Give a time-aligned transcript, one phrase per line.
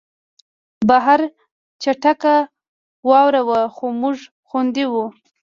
[0.89, 1.19] بهر
[1.83, 2.35] چټکه
[3.09, 5.05] واوره وه خو موږ خوندي وو